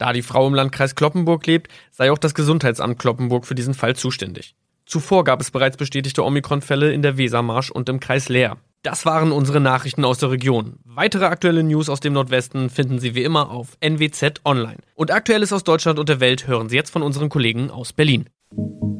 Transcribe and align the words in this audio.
Da 0.00 0.14
die 0.14 0.22
Frau 0.22 0.46
im 0.46 0.54
Landkreis 0.54 0.94
Kloppenburg 0.94 1.46
lebt, 1.46 1.70
sei 1.90 2.10
auch 2.10 2.16
das 2.16 2.32
Gesundheitsamt 2.32 2.98
Kloppenburg 2.98 3.44
für 3.44 3.54
diesen 3.54 3.74
Fall 3.74 3.94
zuständig. 3.94 4.54
Zuvor 4.86 5.24
gab 5.24 5.42
es 5.42 5.50
bereits 5.50 5.76
bestätigte 5.76 6.24
Omikron-Fälle 6.24 6.90
in 6.90 7.02
der 7.02 7.18
Wesermarsch 7.18 7.70
und 7.70 7.90
im 7.90 8.00
Kreis 8.00 8.30
Leer. 8.30 8.56
Das 8.82 9.04
waren 9.04 9.30
unsere 9.30 9.60
Nachrichten 9.60 10.06
aus 10.06 10.16
der 10.16 10.30
Region. 10.30 10.78
Weitere 10.84 11.26
aktuelle 11.26 11.62
News 11.62 11.90
aus 11.90 12.00
dem 12.00 12.14
Nordwesten 12.14 12.70
finden 12.70 12.98
Sie 12.98 13.14
wie 13.14 13.24
immer 13.24 13.50
auf 13.50 13.76
NWZ 13.80 14.40
Online. 14.46 14.78
Und 14.94 15.10
Aktuelles 15.10 15.52
aus 15.52 15.64
Deutschland 15.64 15.98
und 15.98 16.08
der 16.08 16.20
Welt 16.20 16.46
hören 16.46 16.70
Sie 16.70 16.76
jetzt 16.76 16.90
von 16.90 17.02
unseren 17.02 17.28
Kollegen 17.28 17.70
aus 17.70 17.92
Berlin. 17.92 18.24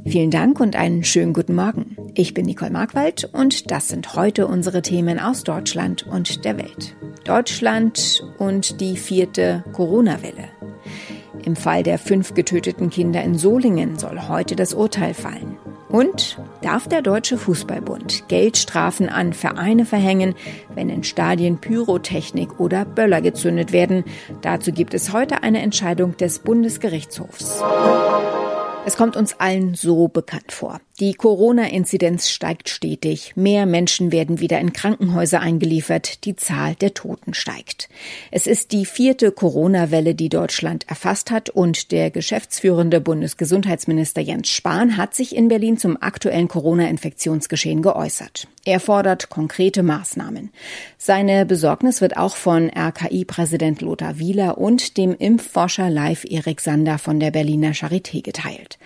Vielen 0.07 0.31
Dank 0.31 0.61
und 0.61 0.77
einen 0.77 1.03
schönen 1.03 1.33
guten 1.33 1.55
Morgen. 1.55 1.97
Ich 2.15 2.35
bin 2.35 2.45
Nicole 2.45 2.73
Markwald 2.73 3.31
und 3.33 3.71
das 3.71 3.89
sind 3.89 4.17
heute 4.17 4.47
unsere 4.47 4.83
Themen 4.83 5.19
aus 5.19 5.45
Deutschland 5.45 6.07
und 6.07 6.45
der 6.45 6.59
Welt. 6.59 6.95
Deutschland 7.25 8.23
und 8.37 8.83
die 8.83 8.99
vierte 8.99 9.65
Corona-Welle. 9.73 10.60
Im 11.45 11.57
Fall 11.57 11.83
der 11.83 11.99
fünf 11.99 12.35
getöteten 12.35 12.91
Kinder 12.91 13.23
in 13.23 13.39
Solingen 13.39 13.99
soll 13.99 14.29
heute 14.29 14.57
das 14.57 14.75
Urteil 14.75 15.15
fallen. 15.15 15.57
Und 15.89 16.39
darf 16.63 16.87
der 16.87 17.03
Deutsche 17.03 17.37
Fußballbund 17.37 18.29
Geldstrafen 18.29 19.09
an 19.09 19.33
Vereine 19.33 19.85
verhängen, 19.85 20.35
wenn 20.75 20.89
in 20.89 21.03
Stadien 21.03 21.59
Pyrotechnik 21.59 22.61
oder 22.61 22.85
Böller 22.85 23.21
gezündet 23.21 23.73
werden? 23.73 24.05
Dazu 24.43 24.71
gibt 24.73 24.95
es 24.95 25.13
heute 25.13 25.43
eine 25.43 25.61
Entscheidung 25.63 26.17
des 26.17 26.39
Bundesgerichtshofs. 26.41 27.63
Es 28.87 28.97
kommt 28.97 29.17
uns 29.17 29.39
allen 29.41 29.75
so 29.75 30.09
bekannt 30.09 30.53
vor. 30.53 30.81
Die 31.01 31.15
Corona-Inzidenz 31.15 32.29
steigt 32.29 32.69
stetig. 32.69 33.33
Mehr 33.35 33.65
Menschen 33.65 34.13
werden 34.13 34.39
wieder 34.39 34.61
in 34.61 34.75
Krankenhäuser 34.75 35.41
eingeliefert. 35.41 36.27
Die 36.27 36.37
Zahl 36.37 36.75
der 36.75 36.93
Toten 36.93 37.33
steigt. 37.33 37.89
Es 38.31 38.47
ist 38.47 38.73
die 38.73 38.85
vierte 38.85 39.33
Corona-Welle, 39.33 40.15
die 40.15 40.29
Deutschland 40.29 40.87
erfasst 40.91 41.31
hat. 41.31 41.49
Und 41.49 41.91
der 41.91 42.11
geschäftsführende 42.11 43.01
Bundesgesundheitsminister 43.01 44.21
Jens 44.21 44.51
Spahn 44.51 44.99
hat 44.99 45.15
sich 45.15 45.35
in 45.35 45.49
Berlin 45.49 45.79
zum 45.79 45.97
aktuellen 46.03 46.49
Corona-Infektionsgeschehen 46.49 47.81
geäußert. 47.81 48.47
Er 48.67 48.79
fordert 48.79 49.31
konkrete 49.31 49.83
Maßnahmen. 49.83 50.51
Seine 50.99 51.47
Besorgnis 51.47 52.03
wird 52.03 52.19
auch 52.19 52.37
von 52.37 52.69
RKI-Präsident 52.69 53.81
Lothar 53.81 54.19
Wieler 54.19 54.59
und 54.59 54.99
dem 54.99 55.15
Impfforscher 55.15 55.89
Live 55.89 56.27
Erik 56.29 56.61
Sander 56.61 56.99
von 56.99 57.21
der 57.21 57.31
Berliner 57.31 57.71
Charité 57.73 58.23
geteilt. 58.23 58.79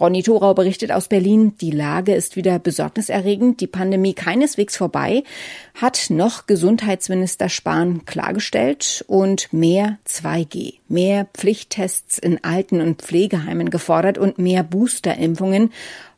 Ronny 0.00 0.22
Thorau 0.22 0.54
berichtet 0.54 0.90
aus 0.90 1.08
Berlin, 1.08 1.54
die 1.60 1.70
Lage 1.70 2.14
ist 2.14 2.34
wieder 2.34 2.58
besorgniserregend, 2.58 3.60
die 3.60 3.66
Pandemie 3.66 4.14
keineswegs 4.14 4.76
vorbei, 4.76 5.22
hat 5.74 6.06
noch 6.08 6.46
Gesundheitsminister 6.46 7.48
Spahn 7.48 8.04
klargestellt 8.04 9.04
und 9.06 9.52
mehr 9.52 9.98
2G, 10.06 10.74
mehr 10.88 11.28
Pflichttests 11.34 12.18
in 12.18 12.42
Alten- 12.42 12.80
und 12.80 13.02
Pflegeheimen 13.02 13.70
gefordert 13.70 14.18
und 14.18 14.38
mehr 14.38 14.62
Boosterimpfungen. 14.62 15.72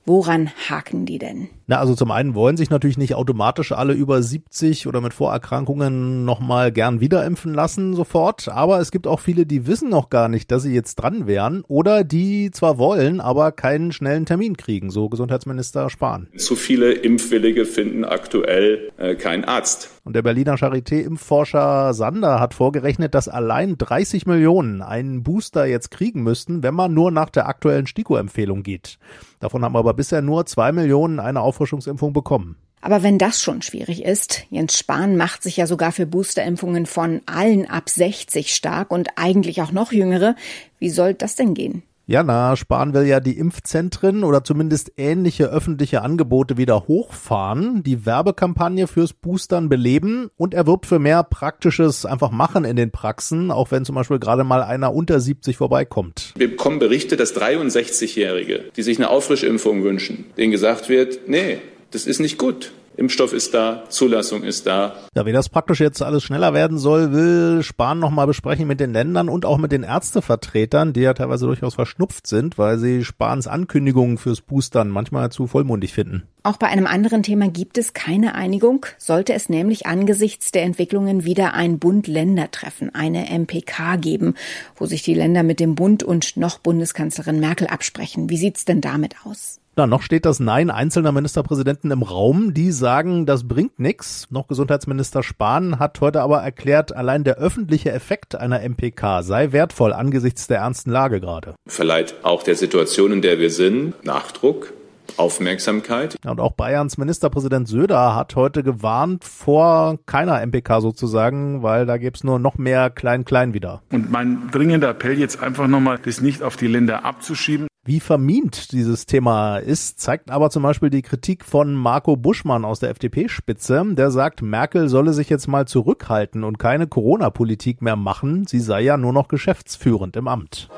Woran 0.07 0.51
haken 0.69 1.07
die 1.07 1.19
denn? 1.19 1.49
Na, 1.67 1.79
also 1.79 1.95
zum 1.95 2.11
einen 2.11 2.35
wollen 2.35 2.59
sich 2.59 2.69
natürlich 2.69 2.99
nicht 2.99 3.15
automatisch 3.15 3.73
alle 3.73 3.95
über 3.95 4.23
70 4.23 4.87
oder 4.87 5.01
mit 5.01 5.15
Vorerkrankungen 5.15 6.27
nochmal 6.27 6.71
gern 6.73 7.01
wiederimpfen 7.01 7.55
lassen 7.55 7.95
sofort, 7.95 8.49
aber 8.49 8.81
es 8.81 8.91
gibt 8.91 9.07
auch 9.07 9.21
viele, 9.21 9.47
die 9.47 9.67
wissen 9.67 9.89
noch 9.89 10.11
gar 10.11 10.29
nicht, 10.29 10.51
dass 10.51 10.63
sie 10.63 10.75
jetzt 10.75 10.97
dran 10.97 11.27
wären 11.27 11.65
oder 11.67 12.05
die 12.05 12.51
zwar 12.51 12.77
wollen, 12.77 13.23
aber 13.23 13.51
keinen 13.51 13.93
schnellen 13.93 14.27
Termin 14.27 14.59
kriegen, 14.59 14.91
so 14.91 15.09
Gesundheitsminister 15.09 15.89
Spahn. 15.89 16.29
Zu 16.37 16.55
viele 16.55 16.93
Impfwillige 16.93 17.65
finden 17.65 18.05
aktuell 18.05 18.93
äh, 18.99 19.15
keinen 19.15 19.45
Arzt. 19.45 19.91
Und 20.05 20.15
der 20.15 20.23
Berliner 20.23 20.57
Charité-Impfforscher 20.57 21.95
Sander 21.95 22.39
hat 22.41 22.53
vorgerechnet, 22.53 23.15
dass 23.15 23.27
allein 23.27 23.79
30 23.79 24.27
Millionen 24.27 24.83
einen 24.83 25.23
Booster 25.23 25.65
jetzt 25.65 25.91
kriegen 25.91 26.23
müssten, 26.23 26.63
wenn 26.63 26.75
man 26.75 26.93
nur 26.93 27.11
nach 27.11 27.31
der 27.31 27.49
aktuellen 27.49 27.87
STIKO-Empfehlung 27.87 28.63
geht. 28.63 28.99
Davon 29.41 29.63
haben 29.63 29.77
aber 29.77 29.95
bisher 29.95 30.23
nur 30.23 30.47
zwei 30.47 30.73
Millionen 30.73 31.21
eine 31.21 31.41
Auffrischungsimpfung 31.55 32.13
bekommen. 32.13 32.57
Aber 32.81 33.03
wenn 33.03 33.17
das 33.17 33.43
schon 33.43 33.63
schwierig 33.63 34.05
ist, 34.05 34.45
Jens 34.51 34.79
Spahn 34.79 35.17
macht 35.17 35.43
sich 35.43 35.57
ja 35.57 35.67
sogar 35.67 35.91
für 35.91 36.05
Boosterimpfungen 36.05 36.85
von 36.85 37.23
allen 37.25 37.67
ab 37.67 37.89
60 37.89 38.55
stark 38.55 38.91
und 38.91 39.09
eigentlich 39.17 39.63
auch 39.63 39.73
noch 39.73 39.91
jüngere, 39.91 40.37
wie 40.79 40.91
soll 40.91 41.15
das 41.15 41.35
denn 41.35 41.55
gehen? 41.55 41.83
Ja, 42.07 42.23
na, 42.23 42.55
Spahn 42.55 42.93
will 42.93 43.05
ja 43.05 43.19
die 43.19 43.39
Impfzentren 43.39 44.25
oder 44.25 44.45
zumindest 44.45 44.93
ähnliche 44.99 45.47
öffentliche 45.47 46.03
Angebote 46.03 46.59
wieder 46.59 46.87
hochfahren, 46.87 47.83
die 47.83 48.05
Werbekampagne 48.05 48.87
fürs 48.89 49.15
Boostern 49.15 49.71
beleben 49.71 50.29
und 50.37 50.53
er 50.53 50.67
wirbt 50.67 50.85
für 50.85 50.99
mehr 50.99 51.23
praktisches 51.23 52.05
einfach 52.05 52.31
machen 52.31 52.67
in 52.67 52.77
den 52.77 52.91
Praxen, 52.91 53.51
auch 53.51 53.71
wenn 53.71 53.87
zum 53.87 53.95
Beispiel 53.95 54.19
gerade 54.19 54.45
mal 54.45 54.63
einer 54.63 54.93
unter 54.93 55.19
70 55.19 55.57
vorbeikommt. 55.57 56.35
Wir 56.37 56.51
bekommen 56.51 56.79
Berichte, 56.79 57.17
dass 57.17 57.35
63-Jährige, 57.35 58.65
die 58.77 58.83
sich 58.83 58.99
eine 58.99 59.09
Auffrischimpfung 59.09 59.83
wünschen, 59.83 60.27
denen 60.37 60.53
gesagt 60.53 60.91
wird, 60.91 61.27
nee, 61.27 61.57
das 61.91 62.07
ist 62.07 62.21
nicht 62.21 62.37
gut. 62.37 62.73
Impfstoff 62.97 63.33
ist 63.33 63.55
da, 63.55 63.85
Zulassung 63.89 64.45
ist 64.45 64.67
da. 64.67 64.95
Ja, 65.15 65.27
wie 65.27 65.33
das 65.33 65.49
praktisch 65.49 65.81
jetzt 65.81 66.01
alles 66.03 66.23
schneller 66.23 66.55
werden 66.55 66.79
soll, 66.79 67.13
will 67.13 67.63
Spahn 67.63 67.99
nochmal 67.99 68.27
besprechen 68.27 68.69
mit 68.69 68.79
den 68.79 68.93
Ländern 68.93 69.29
und 69.29 69.45
auch 69.45 69.59
mit 69.59 69.73
den 69.73 69.83
Ärztevertretern, 69.83 70.93
die 70.93 71.01
ja 71.01 71.15
teilweise 71.15 71.47
durchaus 71.47 71.75
verschnupft 71.75 72.27
sind, 72.27 72.57
weil 72.57 72.79
sie 72.79 73.05
Spahns 73.05 73.47
Ankündigungen 73.47 74.19
fürs 74.19 74.41
Boostern 74.41 74.91
manchmal 74.91 75.31
zu 75.31 75.47
vollmundig 75.47 75.93
finden. 75.93 76.23
Auch 76.45 76.59
bei 76.59 76.69
einem 76.69 76.87
anderen 76.87 77.23
Thema 77.23 77.49
gibt 77.49 77.79
es 77.79 77.95
keine 77.95 78.35
Einigung, 78.35 78.85
sollte 78.99 79.33
es 79.33 79.49
nämlich 79.49 79.87
angesichts 79.87 80.53
der 80.53 80.63
Entwicklungen 80.63 81.25
wieder 81.25 81.55
ein 81.55 81.79
Bund-Länder-Treffen, 81.79 82.95
eine 82.95 83.31
MPK 83.31 83.97
geben, 83.97 84.35
wo 84.77 84.87
sich 84.87 85.03
die 85.03 85.15
Länder 85.15 85.43
mit 85.43 85.59
dem 85.59 85.75
Bund 85.75 86.03
und 86.03 86.37
noch 86.37 86.59
Bundeskanzlerin 86.59 87.41
Merkel 87.41 87.67
absprechen. 87.67 88.29
Wie 88.29 88.37
sieht's 88.37 88.67
denn 88.67 88.83
damit 88.83 89.17
aus? 89.25 89.61
Na, 89.77 89.89
noch 89.89 90.03
steht 90.03 90.25
das 90.25 90.39
Nein 90.39 90.71
einzelner 90.71 91.11
Ministerpräsidenten 91.11 91.91
im 91.91 92.03
Raum, 92.03 92.55
die 92.55 92.71
sagen, 92.71 93.27
das 93.27 93.49
bringt 93.49 93.81
nichts. 93.81 94.29
Noch 94.31 94.47
Gesundheitsminister 94.47 95.25
Spahn 95.25 95.81
hat 95.81 96.01
heute 96.01 96.23
aber 96.23 96.39
erklärt, 96.43 96.95
allein 96.95 97.25
der 97.25 97.39
öffentliche 97.39 97.91
Effekt 97.91 98.37
einer 98.37 98.61
MPK 98.61 99.23
sei 99.23 99.51
wertvoll 99.51 99.93
angesichts 99.93 100.47
der 100.47 100.59
ernsten 100.59 100.93
Lage 100.93 101.21
gerade. 101.21 101.57
Verleiht 101.67 102.15
auch 102.23 102.45
der 102.45 102.55
Situation, 102.55 103.11
in 103.11 103.21
der 103.21 103.41
wir 103.41 103.51
sind, 103.51 103.95
Nachdruck. 104.05 104.73
Aufmerksamkeit. 105.17 106.17
Und 106.25 106.41
auch 106.41 106.53
Bayerns 106.53 106.97
Ministerpräsident 106.97 107.69
Söder 107.69 108.15
hat 108.15 108.37
heute 108.37 108.63
gewarnt 108.63 109.25
vor 109.25 109.99
keiner 110.07 110.41
MPK 110.45 110.81
sozusagen, 110.81 111.63
weil 111.63 111.85
da 111.85 111.99
gäbe 111.99 112.17
es 112.17 112.25
nur 112.25 112.39
noch 112.39 112.59
mehr 112.59 112.91
Klein-Klein 112.91 113.55
wieder. 113.55 113.83
Und 113.93 114.11
mein 114.11 114.51
dringender 114.51 114.89
Appell 114.89 115.19
jetzt 115.19 115.43
einfach 115.43 115.67
nochmal, 115.67 115.99
das 116.03 116.21
nicht 116.21 116.43
auf 116.43 116.57
die 116.57 116.69
Länder 116.69 117.05
abzuschieben. 117.05 117.67
Wie 117.87 118.01
vermint 118.01 118.73
dieses 118.73 119.05
Thema 119.05 119.59
ist, 119.59 120.01
zeigt 120.01 120.31
aber 120.31 120.49
zum 120.49 120.63
Beispiel 120.63 120.89
die 120.89 121.03
Kritik 121.03 121.45
von 121.45 121.75
Marco 121.75 122.17
Buschmann 122.17 122.65
aus 122.65 122.81
der 122.81 122.89
FDP-Spitze. 122.89 123.85
Der 123.91 124.11
sagt, 124.11 124.41
Merkel 124.41 124.89
solle 124.89 125.13
sich 125.13 125.29
jetzt 125.29 125.49
mal 125.49 125.69
zurückhalten 125.69 126.45
und 126.45 126.59
keine 126.59 126.87
Corona-Politik 126.87 127.83
mehr 127.83 127.97
machen. 127.97 128.47
Sie 128.47 128.61
sei 128.61 128.81
ja 128.81 128.97
nur 128.97 129.13
noch 129.13 129.29
geschäftsführend 129.29 130.17
im 130.17 130.29
Amt. 130.29 130.71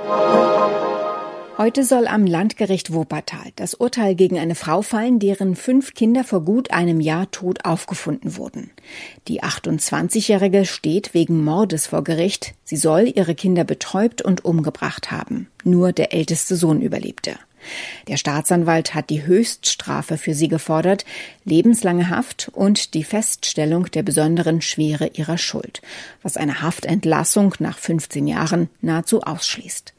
Heute 1.59 1.85
soll 1.85 2.07
am 2.07 2.27
Landgericht 2.27 2.93
Wuppertal 2.93 3.51
das 3.57 3.73
Urteil 3.73 4.15
gegen 4.15 4.39
eine 4.39 4.55
Frau 4.55 4.83
fallen, 4.83 5.19
deren 5.19 5.57
fünf 5.57 5.95
Kinder 5.95 6.23
vor 6.23 6.43
gut 6.43 6.71
einem 6.71 7.01
Jahr 7.01 7.31
tot 7.31 7.65
aufgefunden 7.65 8.37
wurden. 8.37 8.71
Die 9.27 9.43
28-Jährige 9.43 10.67
steht 10.67 11.15
wegen 11.15 11.43
Mordes 11.43 11.87
vor 11.87 12.05
Gericht. 12.05 12.53
Sie 12.65 12.77
soll 12.77 13.11
ihre 13.15 13.35
Kinder 13.35 13.65
betäubt 13.65 14.21
und 14.21 14.45
umgebracht 14.45 15.11
haben. 15.11 15.49
Nur 15.65 15.93
der 15.93 16.13
älteste 16.13 16.57
Sohn 16.57 16.83
überlebte. 16.83 17.37
Der 18.07 18.19
Staatsanwalt 18.19 18.95
hat 18.95 19.09
die 19.09 19.27
Höchststrafe 19.27 20.19
für 20.19 20.35
sie 20.35 20.49
gefordert, 20.49 21.07
lebenslange 21.45 22.11
Haft 22.11 22.51
und 22.53 22.93
die 22.93 23.03
Feststellung 23.03 23.91
der 23.91 24.03
besonderen 24.03 24.61
Schwere 24.61 25.07
ihrer 25.15 25.39
Schuld, 25.39 25.81
was 26.23 26.37
eine 26.37 26.61
Haftentlassung 26.61 27.55
nach 27.61 27.79
15 27.79 28.27
Jahren 28.27 28.69
nahezu 28.83 29.23
ausschließt. 29.23 29.95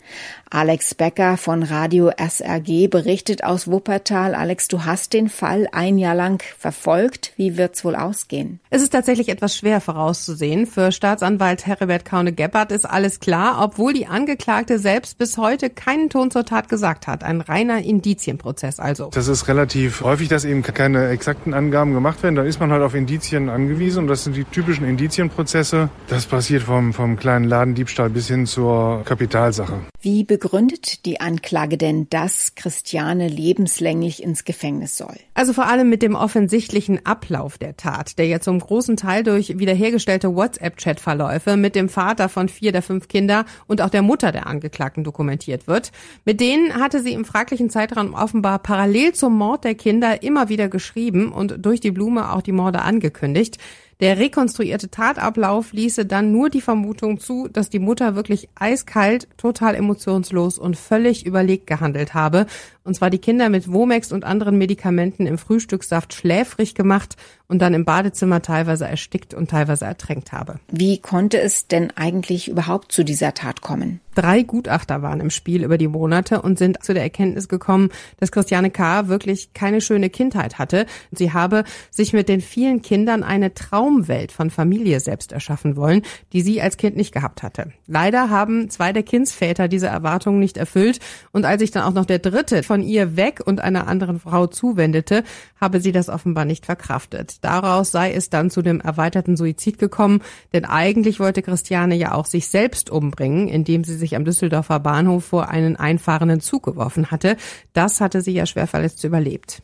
Alex 0.49 0.95
Becker 0.95 1.35
von 1.35 1.63
Radio 1.63 2.09
SRG 2.17 2.87
berichtet 2.87 3.43
aus 3.43 3.67
Wuppertal. 3.67 4.33
Alex, 4.33 4.69
du 4.69 4.85
hast 4.85 5.11
den 5.11 5.27
Fall 5.27 5.67
ein 5.73 5.97
Jahr 5.97 6.15
lang 6.15 6.41
verfolgt. 6.57 7.33
Wie 7.35 7.57
wird's 7.57 7.83
wohl 7.83 7.95
ausgehen? 7.95 8.61
Es 8.69 8.81
ist 8.81 8.91
tatsächlich 8.91 9.27
etwas 9.27 9.57
schwer 9.57 9.81
vorauszusehen. 9.81 10.65
Für 10.65 10.93
Staatsanwalt 10.93 11.65
Heribert 11.65 12.05
Kaune-Gebhardt 12.05 12.71
ist 12.71 12.85
alles 12.85 13.19
klar, 13.19 13.59
obwohl 13.61 13.91
die 13.91 14.07
Angeklagte 14.07 14.79
selbst 14.79 15.17
bis 15.17 15.37
heute 15.37 15.69
keinen 15.69 16.09
Ton 16.09 16.31
zur 16.31 16.45
Tat 16.45 16.69
gesagt 16.69 17.07
hat. 17.07 17.25
Ein 17.25 17.41
reiner 17.41 17.83
Indizienprozess 17.83 18.79
also. 18.79 19.09
Das 19.13 19.27
ist 19.27 19.49
relativ 19.49 20.01
häufig, 20.01 20.29
dass 20.29 20.45
eben 20.45 20.63
keine 20.63 21.09
exakten 21.09 21.53
Angaben 21.53 21.93
gemacht 21.93 22.23
werden. 22.23 22.35
Da 22.35 22.43
ist 22.43 22.61
man 22.61 22.71
halt 22.71 22.83
auf 22.83 22.95
Indizien 22.95 23.49
angewiesen 23.49 24.03
und 24.03 24.07
das 24.07 24.23
sind 24.23 24.35
die 24.35 24.45
typischen 24.45 24.87
Indizienprozesse. 24.87 25.89
Das 26.07 26.25
passiert 26.25 26.63
vom, 26.63 26.93
vom 26.93 27.17
kleinen 27.17 27.45
Ladendiebstahl 27.45 28.09
bis 28.09 28.27
hin 28.27 28.45
zur 28.45 29.03
Kapitalsache. 29.03 29.81
Wie 30.09 30.23
begründet 30.23 31.05
die 31.05 31.19
Anklage 31.19 31.77
denn, 31.77 32.07
dass 32.09 32.55
Christiane 32.55 33.27
lebenslänglich 33.27 34.23
ins 34.23 34.45
Gefängnis 34.45 34.95
soll? 34.95 35.17
Also 35.33 35.51
vor 35.51 35.65
allem 35.65 35.89
mit 35.89 36.01
dem 36.01 36.15
offensichtlichen 36.15 37.05
Ablauf 37.05 37.57
der 37.57 37.75
Tat, 37.75 38.17
der 38.17 38.25
ja 38.25 38.39
zum 38.39 38.57
großen 38.57 38.95
Teil 38.95 39.23
durch 39.23 39.59
wiederhergestellte 39.59 40.33
WhatsApp-Chat-Verläufe 40.33 41.57
mit 41.57 41.75
dem 41.75 41.89
Vater 41.89 42.29
von 42.29 42.47
vier 42.47 42.71
der 42.71 42.83
fünf 42.83 43.09
Kinder 43.09 43.43
und 43.67 43.81
auch 43.81 43.89
der 43.89 44.01
Mutter 44.01 44.31
der 44.31 44.47
Angeklagten 44.47 45.03
dokumentiert 45.03 45.67
wird. 45.67 45.91
Mit 46.23 46.39
denen 46.39 46.75
hatte 46.75 47.01
sie 47.01 47.11
im 47.11 47.25
fraglichen 47.25 47.69
Zeitraum 47.69 48.13
offenbar 48.13 48.59
parallel 48.59 49.11
zum 49.11 49.37
Mord 49.37 49.65
der 49.65 49.75
Kinder 49.75 50.23
immer 50.23 50.47
wieder 50.47 50.69
geschrieben 50.69 51.33
und 51.33 51.65
durch 51.65 51.81
die 51.81 51.91
Blume 51.91 52.31
auch 52.31 52.41
die 52.41 52.53
Morde 52.53 52.79
angekündigt. 52.81 53.57
Der 53.99 54.19
rekonstruierte 54.19 54.89
Tatablauf 54.89 55.73
ließe 55.73 56.05
dann 56.05 56.31
nur 56.31 56.51
die 56.51 56.61
Vermutung 56.61 57.19
zu, 57.19 57.47
dass 57.47 57.71
die 57.71 57.79
Mutter 57.79 58.15
wirklich 58.15 58.47
eiskalt, 58.53 59.27
total 59.37 59.73
emotionslos 59.73 60.59
und 60.59 60.77
völlig 60.77 61.25
überlegt 61.25 61.65
gehandelt 61.65 62.13
habe. 62.13 62.45
Und 62.87 62.93
zwar 62.93 63.09
die 63.09 63.19
Kinder 63.19 63.49
mit 63.49 63.69
Womex 63.69 64.13
und 64.13 64.23
anderen 64.23 64.57
Medikamenten 64.57 65.27
im 65.27 65.37
Frühstückssaft 65.37 66.13
schläfrig 66.13 66.73
gemacht 66.73 67.17
und 67.49 67.61
dann 67.61 67.73
im 67.73 67.83
Badezimmer 67.83 68.41
teilweise 68.41 68.87
erstickt 68.87 69.33
und 69.33 69.49
teilweise 69.49 69.83
ertränkt 69.83 70.31
habe. 70.31 70.59
Wie 70.71 70.97
konnte 70.99 71.39
es 71.39 71.67
denn 71.67 71.91
eigentlich 71.97 72.47
überhaupt 72.47 72.93
zu 72.93 73.03
dieser 73.03 73.33
Tat 73.33 73.61
kommen? 73.61 73.99
Drei 74.15 74.41
Gutachter 74.41 75.03
waren 75.03 75.19
im 75.19 75.29
Spiel 75.29 75.63
über 75.63 75.77
die 75.77 75.87
Monate 75.87 76.41
und 76.41 76.57
sind 76.57 76.83
zu 76.83 76.95
der 76.95 77.03
Erkenntnis 77.03 77.47
gekommen, 77.47 77.89
dass 78.19 78.31
Christiane 78.31 78.71
K. 78.71 79.09
wirklich 79.09 79.53
keine 79.53 79.79
schöne 79.79 80.09
Kindheit 80.09 80.57
hatte. 80.57 80.87
Sie 81.11 81.33
habe 81.33 81.65
sich 81.91 82.13
mit 82.13 82.27
den 82.27 82.41
vielen 82.41 82.81
Kindern 82.81 83.21
eine 83.21 83.53
Traumwelt 83.53 84.31
von 84.31 84.49
Familie 84.49 85.01
selbst 85.01 85.33
erschaffen 85.33 85.75
wollen, 85.75 86.01
die 86.33 86.41
sie 86.41 86.63
als 86.63 86.77
Kind 86.77 86.97
nicht 86.97 87.13
gehabt 87.13 87.43
hatte. 87.43 87.71
Leider 87.85 88.31
haben 88.31 88.71
zwei 88.71 88.91
der 88.91 89.03
Kindsväter 89.03 89.67
diese 89.67 89.87
Erwartungen 89.87 90.39
nicht 90.39 90.57
erfüllt 90.57 90.99
und 91.31 91.45
als 91.45 91.61
sich 91.61 91.69
dann 91.69 91.83
auch 91.83 91.93
noch 91.93 92.05
der 92.05 92.19
dritte 92.19 92.63
von 92.63 92.76
ihr 92.81 93.15
weg 93.15 93.41
und 93.45 93.61
einer 93.61 93.87
anderen 93.87 94.19
Frau 94.19 94.47
zuwendete, 94.47 95.23
habe 95.59 95.81
sie 95.81 95.91
das 95.91 96.09
offenbar 96.09 96.45
nicht 96.45 96.65
verkraftet. 96.65 97.43
Daraus 97.43 97.91
sei 97.91 98.13
es 98.13 98.29
dann 98.29 98.49
zu 98.49 98.61
dem 98.61 98.81
erweiterten 98.81 99.37
Suizid 99.37 99.79
gekommen, 99.79 100.21
denn 100.53 100.65
eigentlich 100.65 101.19
wollte 101.19 101.41
Christiane 101.41 101.95
ja 101.95 102.13
auch 102.13 102.25
sich 102.25 102.47
selbst 102.47 102.89
umbringen, 102.89 103.47
indem 103.47 103.83
sie 103.83 103.95
sich 103.95 104.15
am 104.15 104.25
Düsseldorfer 104.25 104.79
Bahnhof 104.79 105.25
vor 105.25 105.49
einen 105.49 105.75
einfahrenden 105.75 106.41
Zug 106.41 106.63
geworfen 106.63 107.11
hatte. 107.11 107.37
Das 107.73 108.01
hatte 108.01 108.21
sie 108.21 108.33
ja 108.33 108.45
schwer 108.45 108.67
verletzt 108.67 109.03
überlebt. 109.03 109.61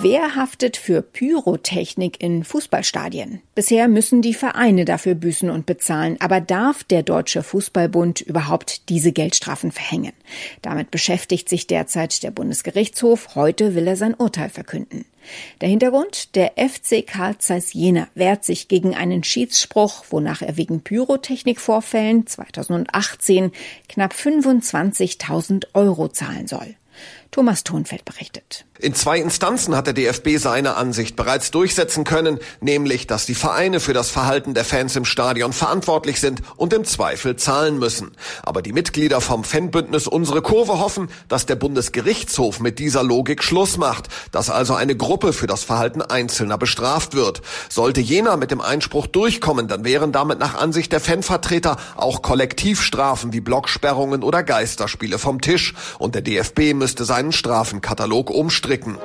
Wer 0.00 0.36
haftet 0.36 0.76
für 0.76 1.02
Pyrotechnik 1.02 2.22
in 2.22 2.44
Fußballstadien? 2.44 3.42
Bisher 3.56 3.88
müssen 3.88 4.22
die 4.22 4.32
Vereine 4.32 4.84
dafür 4.84 5.16
büßen 5.16 5.50
und 5.50 5.66
bezahlen. 5.66 6.16
Aber 6.20 6.40
darf 6.40 6.84
der 6.84 7.02
Deutsche 7.02 7.42
Fußballbund 7.42 8.20
überhaupt 8.20 8.88
diese 8.90 9.10
Geldstrafen 9.10 9.72
verhängen? 9.72 10.12
Damit 10.62 10.92
beschäftigt 10.92 11.48
sich 11.48 11.66
derzeit 11.66 12.22
der 12.22 12.30
Bundesgerichtshof. 12.30 13.34
Heute 13.34 13.74
will 13.74 13.88
er 13.88 13.96
sein 13.96 14.14
Urteil 14.14 14.50
verkünden. 14.50 15.04
Der 15.60 15.68
Hintergrund? 15.68 16.36
Der 16.36 16.52
FC 16.56 17.04
Karl 17.04 17.38
Zeiss 17.38 17.72
Jena 17.72 18.06
wehrt 18.14 18.44
sich 18.44 18.68
gegen 18.68 18.94
einen 18.94 19.24
Schiedsspruch, 19.24 20.04
wonach 20.10 20.42
er 20.42 20.56
wegen 20.56 20.80
Pyrotechnikvorfällen 20.80 22.24
2018 22.24 23.50
knapp 23.88 24.12
25.000 24.12 25.66
Euro 25.74 26.06
zahlen 26.06 26.46
soll. 26.46 26.76
Thomas 27.30 27.62
Thonfeld 27.62 28.04
berichtet. 28.04 28.64
In 28.80 28.94
zwei 28.94 29.18
Instanzen 29.18 29.74
hat 29.74 29.88
der 29.88 29.92
DFB 29.92 30.38
seine 30.38 30.76
Ansicht 30.76 31.16
bereits 31.16 31.50
durchsetzen 31.50 32.04
können, 32.04 32.38
nämlich, 32.60 33.08
dass 33.08 33.26
die 33.26 33.34
Vereine 33.34 33.80
für 33.80 33.92
das 33.92 34.08
Verhalten 34.08 34.54
der 34.54 34.64
Fans 34.64 34.94
im 34.94 35.04
Stadion 35.04 35.52
verantwortlich 35.52 36.20
sind 36.20 36.42
und 36.56 36.72
im 36.72 36.84
Zweifel 36.84 37.34
zahlen 37.34 37.78
müssen. 37.78 38.12
Aber 38.44 38.62
die 38.62 38.72
Mitglieder 38.72 39.20
vom 39.20 39.42
Fanbündnis 39.42 40.06
Unsere 40.06 40.42
Kurve 40.42 40.78
hoffen, 40.78 41.10
dass 41.28 41.44
der 41.44 41.56
Bundesgerichtshof 41.56 42.60
mit 42.60 42.78
dieser 42.78 43.02
Logik 43.02 43.42
Schluss 43.42 43.78
macht, 43.78 44.08
dass 44.30 44.48
also 44.48 44.74
eine 44.74 44.96
Gruppe 44.96 45.32
für 45.32 45.48
das 45.48 45.64
Verhalten 45.64 46.00
Einzelner 46.00 46.56
bestraft 46.56 47.14
wird. 47.14 47.42
Sollte 47.68 48.00
jener 48.00 48.36
mit 48.36 48.52
dem 48.52 48.60
Einspruch 48.60 49.08
durchkommen, 49.08 49.66
dann 49.66 49.84
wären 49.84 50.12
damit 50.12 50.38
nach 50.38 50.54
Ansicht 50.54 50.92
der 50.92 51.00
Fanvertreter 51.00 51.78
auch 51.96 52.22
Kollektivstrafen 52.22 53.32
wie 53.32 53.40
Blocksperrungen 53.40 54.22
oder 54.22 54.44
Geisterspiele 54.44 55.18
vom 55.18 55.40
Tisch 55.40 55.74
und 55.98 56.14
der 56.14 56.22
DFB 56.22 56.74
müsste 56.74 57.04
seinen 57.18 57.32
Strafenkatalog 57.32 58.30
umstellen 58.30 58.58
stricken. 58.58 58.98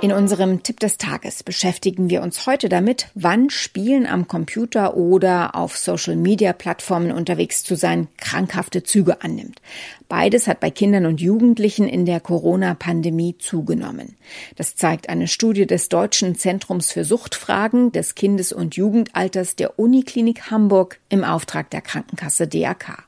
In 0.00 0.12
unserem 0.12 0.62
Tipp 0.62 0.80
des 0.80 0.98
Tages 0.98 1.42
beschäftigen 1.42 2.10
wir 2.10 2.20
uns 2.22 2.46
heute 2.46 2.68
damit, 2.68 3.08
wann 3.14 3.48
Spielen 3.48 4.06
am 4.06 4.28
Computer 4.28 4.96
oder 4.96 5.54
auf 5.54 5.76
Social-Media-Plattformen 5.76 7.12
unterwegs 7.12 7.62
zu 7.62 7.74
sein 7.76 8.08
krankhafte 8.18 8.82
Züge 8.82 9.22
annimmt. 9.22 9.62
Beides 10.08 10.46
hat 10.46 10.60
bei 10.60 10.70
Kindern 10.70 11.06
und 11.06 11.20
Jugendlichen 11.20 11.88
in 11.88 12.06
der 12.06 12.20
Corona-Pandemie 12.20 13.36
zugenommen. 13.38 14.16
Das 14.56 14.76
zeigt 14.76 15.08
eine 15.08 15.28
Studie 15.28 15.66
des 15.66 15.88
Deutschen 15.88 16.34
Zentrums 16.34 16.92
für 16.92 17.04
Suchtfragen 17.04 17.92
des 17.92 18.14
Kindes- 18.14 18.52
und 18.52 18.76
Jugendalters 18.76 19.56
der 19.56 19.78
Uniklinik 19.78 20.50
Hamburg 20.50 20.98
im 21.08 21.24
Auftrag 21.24 21.70
der 21.70 21.82
Krankenkasse 21.82 22.46
DAK. 22.48 23.04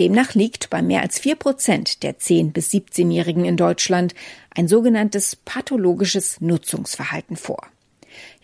Demnach 0.00 0.32
liegt 0.32 0.70
bei 0.70 0.80
mehr 0.80 1.02
als 1.02 1.18
vier 1.18 1.36
Prozent 1.36 2.02
der 2.02 2.18
10- 2.18 2.52
bis 2.52 2.70
17-Jährigen 2.70 3.44
in 3.44 3.58
Deutschland 3.58 4.14
ein 4.48 4.66
sogenanntes 4.66 5.36
pathologisches 5.36 6.40
Nutzungsverhalten 6.40 7.36
vor. 7.36 7.66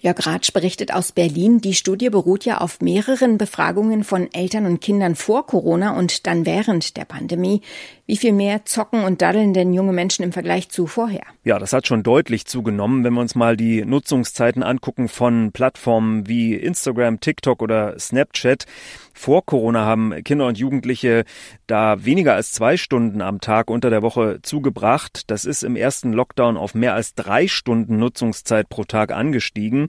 Jörg 0.06 0.24
Ratsch 0.24 0.52
berichtet 0.52 0.94
aus 0.94 1.10
Berlin. 1.10 1.60
Die 1.60 1.74
Studie 1.74 2.10
beruht 2.10 2.44
ja 2.44 2.58
auf 2.58 2.80
mehreren 2.80 3.38
Befragungen 3.38 4.04
von 4.04 4.32
Eltern 4.32 4.64
und 4.64 4.80
Kindern 4.80 5.16
vor 5.16 5.48
Corona 5.48 5.98
und 5.98 6.28
dann 6.28 6.46
während 6.46 6.96
der 6.96 7.04
Pandemie. 7.04 7.60
Wie 8.06 8.16
viel 8.16 8.32
mehr 8.32 8.64
zocken 8.64 9.02
und 9.02 9.20
daddeln 9.20 9.52
denn 9.52 9.74
junge 9.74 9.92
Menschen 9.92 10.22
im 10.22 10.30
Vergleich 10.30 10.68
zu 10.68 10.86
vorher? 10.86 11.24
Ja, 11.42 11.58
das 11.58 11.72
hat 11.72 11.88
schon 11.88 12.04
deutlich 12.04 12.46
zugenommen, 12.46 13.02
wenn 13.02 13.14
wir 13.14 13.20
uns 13.20 13.34
mal 13.34 13.56
die 13.56 13.84
Nutzungszeiten 13.84 14.62
angucken 14.62 15.08
von 15.08 15.50
Plattformen 15.50 16.28
wie 16.28 16.54
Instagram, 16.54 17.18
TikTok 17.18 17.60
oder 17.60 17.98
Snapchat. 17.98 18.66
Vor 19.12 19.44
Corona 19.44 19.84
haben 19.84 20.12
Kinder 20.24 20.46
und 20.46 20.58
Jugendliche 20.58 21.24
da 21.66 22.04
weniger 22.04 22.34
als 22.34 22.52
zwei 22.52 22.76
Stunden 22.76 23.22
am 23.22 23.40
Tag 23.40 23.70
unter 23.70 23.90
der 23.90 24.02
Woche 24.02 24.40
zugebracht. 24.42 25.22
Das 25.30 25.46
ist 25.46 25.64
im 25.64 25.74
ersten 25.74 26.12
Lockdown 26.12 26.56
auf 26.56 26.74
mehr 26.74 26.94
als 26.94 27.14
drei 27.14 27.48
Stunden 27.48 27.98
Nutzungszeit 27.98 28.68
pro 28.68 28.84
Tag 28.84 29.12
angestiegen. 29.12 29.88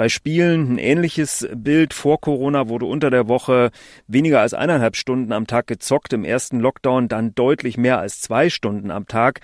Bei 0.00 0.08
Spielen 0.08 0.72
ein 0.72 0.78
ähnliches 0.78 1.46
Bild. 1.54 1.92
Vor 1.92 2.22
Corona 2.22 2.70
wurde 2.70 2.86
unter 2.86 3.10
der 3.10 3.28
Woche 3.28 3.70
weniger 4.06 4.40
als 4.40 4.54
eineinhalb 4.54 4.96
Stunden 4.96 5.30
am 5.30 5.46
Tag 5.46 5.66
gezockt. 5.66 6.14
Im 6.14 6.24
ersten 6.24 6.58
Lockdown 6.58 7.08
dann 7.08 7.34
deutlich 7.34 7.76
mehr 7.76 7.98
als 7.98 8.22
zwei 8.22 8.48
Stunden 8.48 8.90
am 8.90 9.06
Tag. 9.06 9.40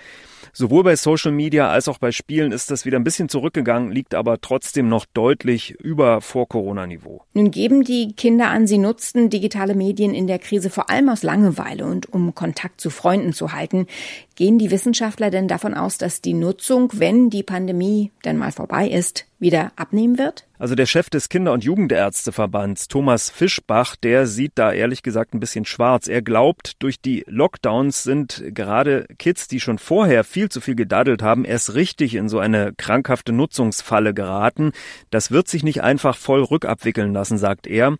Sowohl 0.53 0.83
bei 0.83 0.95
Social 0.95 1.31
Media 1.31 1.69
als 1.69 1.87
auch 1.87 1.99
bei 1.99 2.11
Spielen 2.11 2.51
ist 2.51 2.71
das 2.71 2.85
wieder 2.85 2.97
ein 2.97 3.03
bisschen 3.03 3.29
zurückgegangen, 3.29 3.91
liegt 3.91 4.15
aber 4.15 4.41
trotzdem 4.41 4.89
noch 4.89 5.05
deutlich 5.13 5.75
über 5.79 6.21
Vor-Corona-Niveau. 6.21 7.21
Nun 7.33 7.51
geben 7.51 7.83
die 7.83 8.13
Kinder 8.13 8.47
an, 8.47 8.65
sie 8.65 8.79
nutzten 8.79 9.29
digitale 9.29 9.75
Medien 9.75 10.15
in 10.15 10.25
der 10.25 10.39
Krise 10.39 10.71
vor 10.71 10.89
allem 10.89 11.09
aus 11.09 11.21
Langeweile 11.21 11.85
und 11.85 12.11
um 12.11 12.33
Kontakt 12.33 12.81
zu 12.81 12.89
Freunden 12.89 13.31
zu 13.31 13.53
halten. 13.53 13.85
Gehen 14.33 14.57
die 14.57 14.71
Wissenschaftler 14.71 15.29
denn 15.29 15.47
davon 15.47 15.75
aus, 15.75 15.99
dass 15.99 16.21
die 16.21 16.33
Nutzung, 16.33 16.89
wenn 16.93 17.29
die 17.29 17.43
Pandemie 17.43 18.11
denn 18.25 18.37
mal 18.37 18.51
vorbei 18.51 18.87
ist, 18.87 19.27
wieder 19.37 19.71
abnehmen 19.75 20.17
wird? 20.17 20.46
Also 20.59 20.73
der 20.73 20.87
Chef 20.87 21.11
des 21.11 21.29
Kinder- 21.29 21.53
und 21.53 21.63
Jugendärzteverbands, 21.63 22.87
Thomas 22.87 23.29
Fischbach, 23.29 23.95
der 23.95 24.25
sieht 24.25 24.53
da 24.55 24.73
ehrlich 24.73 25.03
gesagt 25.03 25.35
ein 25.35 25.39
bisschen 25.39 25.65
schwarz. 25.65 26.07
Er 26.07 26.23
glaubt, 26.23 26.81
durch 26.81 26.99
die 26.99 27.23
Lockdowns 27.27 28.01
sind 28.01 28.43
gerade 28.49 29.05
Kids, 29.19 29.47
die 29.47 29.59
schon 29.59 29.77
vorher 29.77 30.23
viel 30.23 30.49
zu 30.49 30.59
viel 30.59 30.75
gedaddelt 30.75 31.21
haben, 31.21 31.45
erst 31.45 31.75
richtig 31.75 32.15
in 32.15 32.27
so 32.27 32.39
eine 32.39 32.73
krankhafte 32.75 33.33
Nutzungsfalle 33.33 34.15
geraten. 34.15 34.71
Das 35.11 35.29
wird 35.29 35.47
sich 35.47 35.63
nicht 35.63 35.83
einfach 35.83 36.17
voll 36.17 36.41
rückabwickeln 36.41 37.13
lassen, 37.13 37.37
sagt 37.37 37.67
er. 37.67 37.95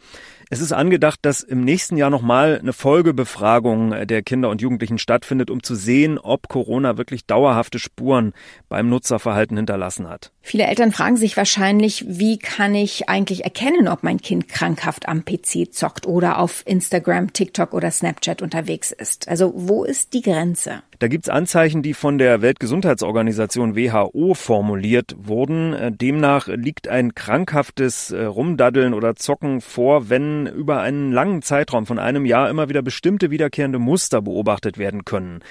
Es 0.50 0.62
ist 0.62 0.72
angedacht, 0.72 1.20
dass 1.24 1.42
im 1.42 1.66
nächsten 1.66 1.98
Jahr 1.98 2.10
nochmal 2.10 2.58
eine 2.60 2.72
Folgebefragung 2.72 4.08
der 4.08 4.22
Kinder 4.24 4.50
und 4.50 4.62
Jugendlichen 4.62 4.98
stattfindet, 4.98 5.52
um 5.52 5.62
zu 5.62 5.76
sehen, 5.76 6.18
ob 6.18 6.48
Corona 6.48 6.98
wirklich 6.98 7.26
dauerhafte 7.26 7.80
Spuren 7.80 8.34
beim 8.70 8.88
Nutzerverhalten 8.88 9.58
hinterlassen 9.58 10.08
hat. 10.08 10.32
Viele 10.42 10.64
Eltern 10.64 10.94
fragen 10.94 11.18
sich 11.18 11.36
wahrscheinlich, 11.36 12.06
wie 12.08 12.40
kann 12.48 12.76
ich 12.76 13.10
eigentlich 13.10 13.44
erkennen, 13.44 13.90
ob 13.90 14.04
mein 14.04 14.22
Kind 14.22 14.48
krankhaft 14.48 15.10
am 15.10 15.26
PC 15.26 15.74
zockt 15.74 16.08
oder 16.08 16.40
auf 16.40 16.64
Instagram, 16.66 17.34
TikTok 17.34 17.74
oder 17.74 17.92
Snapchat 17.92 18.42
unterwegs 18.42 18.94
ist. 18.94 19.28
Also 19.28 19.52
wo 19.54 19.84
ist 19.84 20.14
die 20.14 20.22
Grenze? 20.22 20.82
Da 21.00 21.10
gibt's 21.10 21.28
Anzeichen, 21.28 21.84
die 21.84 21.94
von 21.94 22.18
der 22.18 22.42
Weltgesundheitsorganisation 22.42 23.76
WHO 23.76 24.34
formuliert 24.34 25.14
wurden. 25.20 25.98
Demnach 25.98 26.48
liegt 26.48 26.88
ein 26.88 27.14
krankhaftes 27.14 28.12
äh, 28.12 28.24
Rumdaddeln 28.24 28.94
oder 28.94 29.18
Zocken 29.18 29.60
vor, 29.60 30.10
wenn 30.10 30.48
über 30.48 30.80
einen 30.80 31.12
langen 31.12 31.42
Zeitraum 31.42 31.86
von 31.86 32.00
einem 32.00 32.26
Jahr 32.26 32.50
immer 32.50 32.70
wieder 32.70 32.82
bestimmte 32.82 33.30
wiederkehrende 33.30 33.78
Muster 33.78 34.22
beobachtet 34.22 34.78
werden 34.78 35.04
können. 35.04 35.42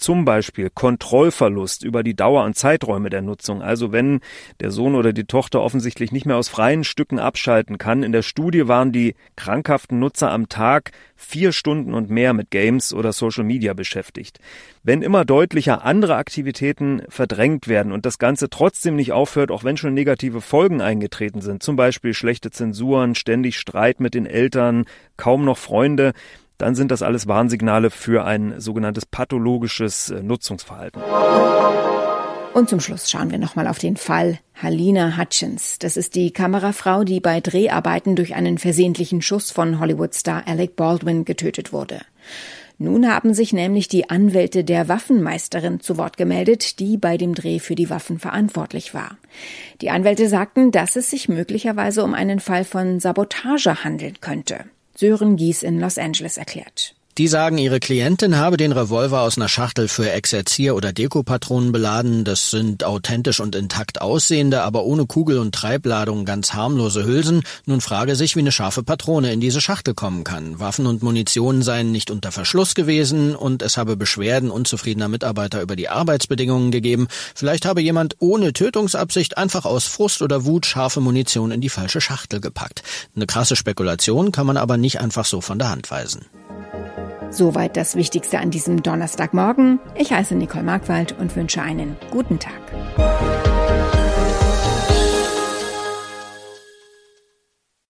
Zum 0.00 0.24
Beispiel 0.24 0.70
Kontrollverlust 0.70 1.84
über 1.84 2.02
die 2.02 2.16
Dauer 2.16 2.44
und 2.44 2.56
Zeiträume 2.56 3.10
der 3.10 3.20
Nutzung. 3.20 3.60
Also 3.60 3.92
wenn 3.92 4.20
der 4.58 4.70
Sohn 4.70 4.94
oder 4.94 5.12
die 5.12 5.24
Tochter 5.24 5.60
offensichtlich 5.60 6.10
nicht 6.10 6.24
mehr 6.24 6.38
aus 6.38 6.48
freien 6.48 6.84
Stücken 6.84 7.18
abschalten 7.18 7.76
kann. 7.76 8.02
In 8.02 8.12
der 8.12 8.22
Studie 8.22 8.66
waren 8.66 8.92
die 8.92 9.14
krankhaften 9.36 9.98
Nutzer 9.98 10.30
am 10.30 10.48
Tag 10.48 10.92
vier 11.16 11.52
Stunden 11.52 11.92
und 11.92 12.08
mehr 12.08 12.32
mit 12.32 12.50
Games 12.50 12.94
oder 12.94 13.12
Social 13.12 13.44
Media 13.44 13.74
beschäftigt. 13.74 14.38
Wenn 14.82 15.02
immer 15.02 15.26
deutlicher 15.26 15.84
andere 15.84 16.16
Aktivitäten 16.16 17.02
verdrängt 17.10 17.68
werden 17.68 17.92
und 17.92 18.06
das 18.06 18.18
Ganze 18.18 18.48
trotzdem 18.48 18.96
nicht 18.96 19.12
aufhört, 19.12 19.50
auch 19.50 19.64
wenn 19.64 19.76
schon 19.76 19.92
negative 19.92 20.40
Folgen 20.40 20.80
eingetreten 20.80 21.42
sind, 21.42 21.62
zum 21.62 21.76
Beispiel 21.76 22.14
schlechte 22.14 22.50
Zensuren, 22.50 23.14
ständig 23.14 23.58
Streit 23.58 24.00
mit 24.00 24.14
den 24.14 24.24
Eltern, 24.24 24.86
kaum 25.18 25.44
noch 25.44 25.58
Freunde, 25.58 26.14
dann 26.60 26.74
sind 26.74 26.90
das 26.90 27.02
alles 27.02 27.26
Warnsignale 27.26 27.90
für 27.90 28.24
ein 28.24 28.60
sogenanntes 28.60 29.06
pathologisches 29.06 30.10
äh, 30.10 30.22
Nutzungsverhalten. 30.22 31.02
Und 32.52 32.68
zum 32.68 32.80
Schluss 32.80 33.10
schauen 33.10 33.30
wir 33.30 33.38
nochmal 33.38 33.68
auf 33.68 33.78
den 33.78 33.96
Fall 33.96 34.38
Halina 34.60 35.16
Hutchins. 35.16 35.78
Das 35.78 35.96
ist 35.96 36.16
die 36.16 36.32
Kamerafrau, 36.32 37.04
die 37.04 37.20
bei 37.20 37.40
Dreharbeiten 37.40 38.16
durch 38.16 38.34
einen 38.34 38.58
versehentlichen 38.58 39.22
Schuss 39.22 39.50
von 39.50 39.78
Hollywoodstar 39.78 40.42
Alec 40.46 40.74
Baldwin 40.74 41.24
getötet 41.24 41.72
wurde. 41.72 42.00
Nun 42.76 43.08
haben 43.08 43.34
sich 43.34 43.52
nämlich 43.52 43.88
die 43.88 44.10
Anwälte 44.10 44.64
der 44.64 44.88
Waffenmeisterin 44.88 45.80
zu 45.80 45.96
Wort 45.96 46.16
gemeldet, 46.16 46.80
die 46.80 46.96
bei 46.96 47.16
dem 47.18 47.34
Dreh 47.34 47.58
für 47.58 47.74
die 47.74 47.90
Waffen 47.90 48.18
verantwortlich 48.18 48.94
war. 48.94 49.18
Die 49.80 49.90
Anwälte 49.90 50.28
sagten, 50.28 50.72
dass 50.72 50.96
es 50.96 51.10
sich 51.10 51.28
möglicherweise 51.28 52.02
um 52.02 52.14
einen 52.14 52.40
Fall 52.40 52.64
von 52.64 52.98
Sabotage 52.98 53.84
handeln 53.84 54.14
könnte. 54.20 54.64
Sören 55.00 55.36
Gies 55.36 55.62
in 55.62 55.80
Los 55.80 55.96
Angeles 55.96 56.36
erklärt. 56.36 56.94
Die 57.18 57.26
sagen, 57.26 57.58
ihre 57.58 57.80
Klientin 57.80 58.36
habe 58.36 58.56
den 58.56 58.70
Revolver 58.70 59.22
aus 59.22 59.36
einer 59.36 59.48
Schachtel 59.48 59.88
für 59.88 60.10
Exerzier- 60.10 60.76
oder 60.76 60.92
Dekopatronen 60.92 61.72
beladen. 61.72 62.24
Das 62.24 62.50
sind 62.50 62.84
authentisch 62.84 63.40
und 63.40 63.56
intakt 63.56 64.00
aussehende, 64.00 64.62
aber 64.62 64.84
ohne 64.84 65.06
Kugel 65.06 65.38
und 65.38 65.52
Treibladung 65.52 66.24
ganz 66.24 66.54
harmlose 66.54 67.04
Hülsen. 67.04 67.42
Nun 67.66 67.80
frage 67.80 68.14
sich, 68.14 68.36
wie 68.36 68.40
eine 68.40 68.52
scharfe 68.52 68.84
Patrone 68.84 69.32
in 69.32 69.40
diese 69.40 69.60
Schachtel 69.60 69.92
kommen 69.92 70.22
kann. 70.22 70.60
Waffen 70.60 70.86
und 70.86 71.02
Munition 71.02 71.62
seien 71.62 71.90
nicht 71.90 72.12
unter 72.12 72.30
Verschluss 72.30 72.76
gewesen 72.76 73.34
und 73.34 73.60
es 73.62 73.76
habe 73.76 73.96
Beschwerden 73.96 74.50
unzufriedener 74.50 75.08
Mitarbeiter 75.08 75.62
über 75.62 75.74
die 75.74 75.88
Arbeitsbedingungen 75.88 76.70
gegeben. 76.70 77.08
Vielleicht 77.34 77.66
habe 77.66 77.82
jemand 77.82 78.16
ohne 78.20 78.52
Tötungsabsicht 78.52 79.36
einfach 79.36 79.64
aus 79.64 79.84
Frust 79.84 80.22
oder 80.22 80.44
Wut 80.44 80.64
scharfe 80.64 81.00
Munition 81.00 81.50
in 81.50 81.60
die 81.60 81.70
falsche 81.70 82.00
Schachtel 82.00 82.40
gepackt. 82.40 82.84
Eine 83.16 83.26
krasse 83.26 83.56
Spekulation 83.56 84.30
kann 84.30 84.46
man 84.46 84.56
aber 84.56 84.76
nicht 84.76 85.00
einfach 85.00 85.24
so 85.24 85.40
von 85.40 85.58
der 85.58 85.70
Hand 85.70 85.90
weisen. 85.90 86.26
Soweit 87.30 87.76
das 87.76 87.94
Wichtigste 87.94 88.38
an 88.38 88.50
diesem 88.50 88.82
Donnerstagmorgen. 88.82 89.78
Ich 89.94 90.12
heiße 90.12 90.34
Nicole 90.34 90.64
Markwald 90.64 91.16
und 91.18 91.34
wünsche 91.36 91.62
einen 91.62 91.96
guten 92.10 92.38
Tag. 92.38 93.59